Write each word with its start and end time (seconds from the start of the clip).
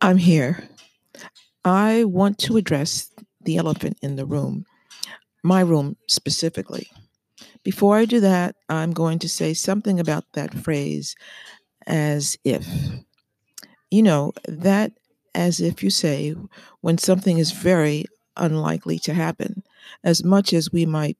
I'm 0.00 0.18
here. 0.18 0.68
I 1.64 2.04
want 2.04 2.38
to 2.40 2.56
address 2.56 3.10
the 3.40 3.56
elephant 3.56 3.98
in 4.02 4.16
the 4.16 4.26
room, 4.26 4.64
my 5.42 5.60
room 5.60 5.96
specifically. 6.06 6.90
Before 7.64 7.96
I 7.96 8.04
do 8.04 8.20
that, 8.20 8.56
I'm 8.68 8.92
going 8.92 9.18
to 9.20 9.28
say 9.28 9.54
something 9.54 9.98
about 10.00 10.24
that 10.34 10.54
phrase 10.54 11.14
as 11.86 12.36
if. 12.44 12.66
You 13.90 14.02
know, 14.02 14.32
that 14.46 14.92
as 15.34 15.60
if 15.60 15.82
you 15.82 15.90
say 15.90 16.34
when 16.80 16.98
something 16.98 17.38
is 17.38 17.52
very 17.52 18.04
unlikely 18.36 18.98
to 19.00 19.14
happen, 19.14 19.62
as 20.04 20.24
much 20.24 20.52
as 20.52 20.72
we 20.72 20.86
might 20.86 21.16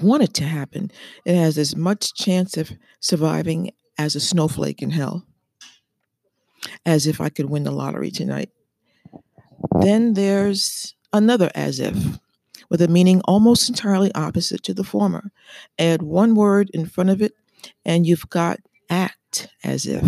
want 0.00 0.22
it 0.22 0.34
to 0.34 0.44
happen, 0.44 0.90
it 1.24 1.34
has 1.34 1.58
as 1.58 1.76
much 1.76 2.14
chance 2.14 2.56
of 2.56 2.72
surviving 3.00 3.70
as 3.98 4.14
a 4.14 4.20
snowflake 4.20 4.82
in 4.82 4.90
hell 4.90 5.24
as 6.84 7.06
if 7.06 7.20
I 7.20 7.28
could 7.28 7.48
win 7.48 7.64
the 7.64 7.70
lottery 7.70 8.10
tonight. 8.10 8.50
Then 9.80 10.14
there's 10.14 10.94
another 11.12 11.50
as 11.54 11.78
if 11.78 12.18
with 12.68 12.80
a 12.80 12.88
meaning 12.88 13.20
almost 13.26 13.68
entirely 13.68 14.12
opposite 14.14 14.62
to 14.64 14.74
the 14.74 14.84
former. 14.84 15.30
Add 15.78 16.02
one 16.02 16.34
word 16.34 16.70
in 16.70 16.86
front 16.86 17.10
of 17.10 17.20
it 17.20 17.34
and 17.84 18.06
you've 18.06 18.28
got 18.30 18.60
act 18.88 19.48
as 19.62 19.86
if. 19.86 20.04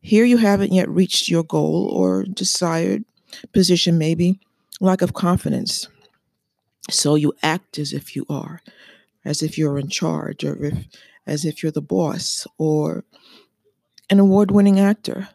Here 0.00 0.24
you 0.24 0.36
haven't 0.38 0.72
yet 0.72 0.88
reached 0.88 1.28
your 1.28 1.42
goal 1.42 1.88
or 1.92 2.24
desired 2.24 3.04
position 3.52 3.98
maybe 3.98 4.40
lack 4.80 5.02
of 5.02 5.14
confidence. 5.14 5.88
So 6.90 7.14
you 7.14 7.32
act 7.42 7.78
as 7.78 7.92
if 7.92 8.14
you 8.14 8.24
are, 8.28 8.60
as 9.24 9.42
if 9.42 9.58
you're 9.58 9.78
in 9.78 9.88
charge 9.88 10.44
or 10.44 10.64
if 10.64 10.86
as 11.26 11.44
if 11.44 11.62
you're 11.62 11.72
the 11.72 11.82
boss 11.82 12.46
or 12.56 13.04
an 14.08 14.20
award-winning 14.20 14.78
actor 14.78 15.28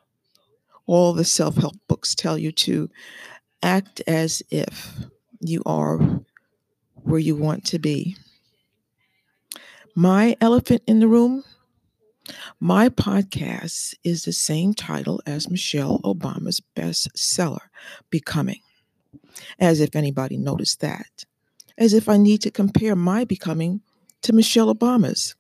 all 0.92 1.14
the 1.14 1.24
self-help 1.24 1.78
books 1.88 2.14
tell 2.14 2.38
you 2.38 2.52
to 2.52 2.90
act 3.64 4.02
as 4.08 4.44
if 4.52 4.94
you 5.40 5.64
are 5.66 5.98
where 6.96 7.20
you 7.20 7.34
want 7.34 7.64
to 7.64 7.80
be. 7.80 8.18
My 9.96 10.36
elephant 10.42 10.82
in 10.86 11.00
the 11.00 11.08
room, 11.08 11.46
my 12.60 12.90
podcast 12.90 13.96
is 14.04 14.26
the 14.26 14.34
same 14.34 14.74
title 14.74 15.22
as 15.26 15.50
Michelle 15.50 16.00
Obama's 16.00 16.62
bestseller, 16.76 17.70
Becoming. 18.10 18.60
As 19.60 19.80
if 19.80 19.96
anybody 19.96 20.36
noticed 20.36 20.82
that. 20.82 21.24
As 21.78 21.94
if 21.94 22.10
I 22.10 22.18
need 22.18 22.42
to 22.42 22.52
compare 22.52 22.98
my 22.98 23.24
becoming 23.24 23.80
to 24.24 24.34
Michelle 24.34 24.76
Obama's. 24.76 25.36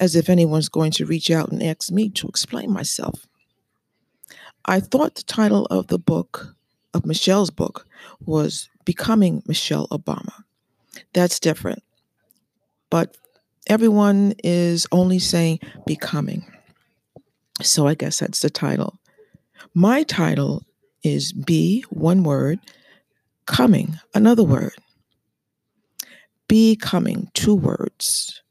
As 0.00 0.16
if 0.16 0.30
anyone's 0.30 0.70
going 0.70 0.92
to 0.92 1.04
reach 1.04 1.30
out 1.30 1.52
and 1.52 1.62
ask 1.62 1.90
me 1.90 2.08
to 2.08 2.26
explain 2.26 2.72
myself. 2.72 3.26
I 4.66 4.80
thought 4.80 5.16
the 5.16 5.22
title 5.22 5.66
of 5.66 5.88
the 5.88 5.98
book, 5.98 6.54
of 6.94 7.04
Michelle's 7.04 7.50
book, 7.50 7.86
was 8.24 8.70
Becoming 8.84 9.42
Michelle 9.46 9.88
Obama. 9.88 10.44
That's 11.12 11.38
different. 11.38 11.82
But 12.88 13.16
everyone 13.66 14.34
is 14.42 14.86
only 14.90 15.18
saying 15.18 15.60
becoming. 15.86 16.46
So 17.62 17.86
I 17.86 17.94
guess 17.94 18.20
that's 18.20 18.40
the 18.40 18.50
title. 18.50 18.98
My 19.74 20.02
title 20.02 20.64
is 21.02 21.32
be 21.32 21.84
one 21.90 22.22
word, 22.22 22.58
coming 23.46 23.98
another 24.14 24.44
word. 24.44 24.74
Becoming 26.48 27.30
two 27.34 27.54
words. 27.54 28.42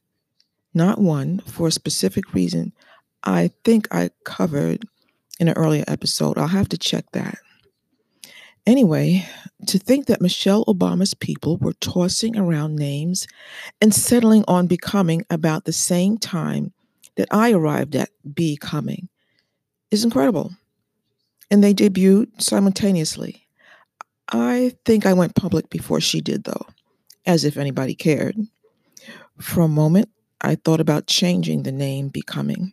Not 0.73 1.00
one 1.00 1.39
for 1.39 1.67
a 1.67 1.72
specific 1.72 2.33
reason. 2.33 2.73
I 3.23 3.52
think 3.64 3.88
I 3.92 4.11
covered 4.25 4.86
in 5.44 5.49
an 5.49 5.58
earlier 5.58 5.83
episode. 5.88 6.38
I'll 6.38 6.47
have 6.47 6.69
to 6.69 6.77
check 6.77 7.03
that. 7.11 7.38
Anyway, 8.66 9.27
to 9.67 9.77
think 9.77 10.05
that 10.05 10.22
Michelle 10.22 10.63
Obama's 10.66 11.13
people 11.13 11.58
were 11.58 11.73
tossing 11.73 12.38
around 12.38 12.77
names 12.77 13.27
and 13.81 13.93
settling 13.93 14.45
on 14.48 14.67
becoming 14.67 15.26
about 15.30 15.65
the 15.65 15.73
same 15.73 16.17
time 16.17 16.71
that 17.17 17.27
I 17.30 17.52
arrived 17.52 17.93
at 17.98 18.09
becoming 18.33 19.09
is 19.92 20.05
incredible. 20.05 20.54
And 21.52 21.61
they 21.61 21.73
debuted 21.73 22.42
simultaneously. 22.42 23.45
I 24.31 24.71
think 24.86 25.05
I 25.05 25.11
went 25.11 25.36
public 25.36 25.70
before 25.70 25.99
she 25.99 26.21
did 26.21 26.45
though, 26.45 26.65
as 27.25 27.43
if 27.43 27.58
anybody 27.58 27.95
cared. 27.95 28.37
For 29.42 29.61
a 29.61 29.67
moment, 29.67 30.08
I 30.39 30.55
thought 30.55 30.80
about 30.80 31.08
changing 31.08 31.64
the 31.64 31.73
name 31.73 32.08
becoming. 32.08 32.71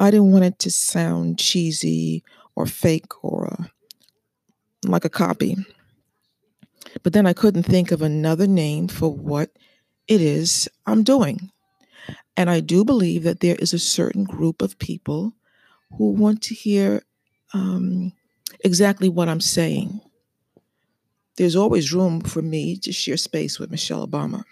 I 0.00 0.10
didn't 0.10 0.32
want 0.32 0.44
it 0.44 0.58
to 0.60 0.70
sound 0.70 1.38
cheesy 1.38 2.24
or 2.56 2.64
fake 2.64 3.22
or 3.22 3.52
uh, 3.52 3.64
like 4.82 5.04
a 5.04 5.10
copy. 5.10 5.56
But 7.02 7.12
then 7.12 7.26
I 7.26 7.34
couldn't 7.34 7.64
think 7.64 7.92
of 7.92 8.00
another 8.00 8.46
name 8.46 8.88
for 8.88 9.12
what 9.12 9.50
it 10.08 10.22
is 10.22 10.70
I'm 10.86 11.02
doing. 11.02 11.50
And 12.34 12.48
I 12.48 12.60
do 12.60 12.82
believe 12.82 13.24
that 13.24 13.40
there 13.40 13.56
is 13.56 13.74
a 13.74 13.78
certain 13.78 14.24
group 14.24 14.62
of 14.62 14.78
people 14.78 15.34
who 15.98 16.12
want 16.12 16.40
to 16.44 16.54
hear 16.54 17.02
um 17.52 18.12
exactly 18.64 19.10
what 19.10 19.28
I'm 19.28 19.42
saying. 19.42 20.00
There's 21.36 21.56
always 21.56 21.92
room 21.92 22.22
for 22.22 22.40
me 22.40 22.76
to 22.78 22.90
share 22.90 23.18
space 23.18 23.58
with 23.58 23.70
Michelle 23.70 24.06
Obama. 24.06 24.44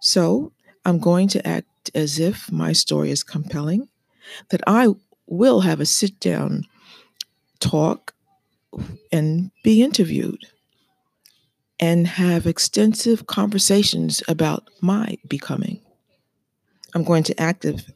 So, 0.00 0.52
I'm 0.84 0.98
going 0.98 1.28
to 1.28 1.46
act 1.46 1.90
as 1.94 2.18
if 2.18 2.50
my 2.50 2.72
story 2.72 3.12
is 3.12 3.22
compelling 3.22 3.88
that 4.50 4.60
I 4.66 4.88
will 5.26 5.60
have 5.60 5.80
a 5.80 5.86
sit 5.86 6.20
down 6.20 6.64
talk 7.60 8.14
and 9.10 9.50
be 9.62 9.82
interviewed 9.82 10.46
and 11.78 12.06
have 12.06 12.46
extensive 12.46 13.26
conversations 13.26 14.22
about 14.28 14.68
my 14.80 15.16
becoming. 15.28 15.80
I'm 16.94 17.04
going 17.04 17.22
to 17.24 17.40
act 17.40 17.64
as 17.64 17.90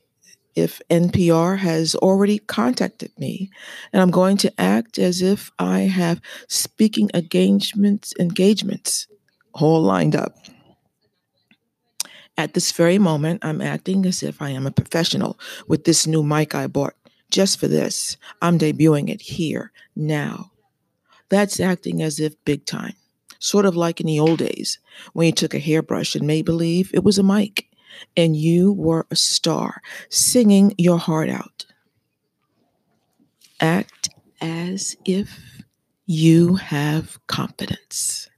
if 0.54 0.80
NPR 0.90 1.58
has 1.58 1.94
already 1.94 2.38
contacted 2.38 3.12
me 3.18 3.50
and 3.92 4.00
I'm 4.00 4.10
going 4.10 4.38
to 4.38 4.60
act 4.60 4.98
as 4.98 5.20
if 5.20 5.50
I 5.58 5.80
have 5.80 6.20
speaking 6.48 7.10
engagements 7.14 8.14
engagements 8.18 9.06
all 9.52 9.82
lined 9.82 10.16
up. 10.16 10.34
At 12.38 12.54
this 12.54 12.72
very 12.72 12.98
moment, 12.98 13.44
I'm 13.44 13.62
acting 13.62 14.04
as 14.04 14.22
if 14.22 14.42
I 14.42 14.50
am 14.50 14.66
a 14.66 14.70
professional 14.70 15.38
with 15.66 15.84
this 15.84 16.06
new 16.06 16.22
mic 16.22 16.54
I 16.54 16.66
bought 16.66 16.94
just 17.30 17.58
for 17.58 17.68
this. 17.68 18.16
I'm 18.42 18.58
debuting 18.58 19.08
it 19.08 19.22
here, 19.22 19.72
now. 19.94 20.52
That's 21.28 21.58
acting 21.58 22.02
as 22.02 22.20
if 22.20 22.34
big 22.44 22.66
time, 22.66 22.94
sort 23.38 23.66
of 23.66 23.74
like 23.74 24.00
in 24.00 24.06
the 24.06 24.20
old 24.20 24.38
days 24.38 24.78
when 25.12 25.26
you 25.26 25.32
took 25.32 25.54
a 25.54 25.58
hairbrush 25.58 26.14
and 26.14 26.26
made 26.26 26.44
believe 26.44 26.90
it 26.94 27.04
was 27.04 27.18
a 27.18 27.22
mic 27.22 27.66
and 28.16 28.36
you 28.36 28.72
were 28.72 29.06
a 29.10 29.16
star 29.16 29.80
singing 30.10 30.74
your 30.78 30.98
heart 30.98 31.28
out. 31.28 31.66
Act 33.60 34.10
as 34.40 34.96
if 35.04 35.62
you 36.06 36.56
have 36.56 37.18
confidence. 37.26 38.28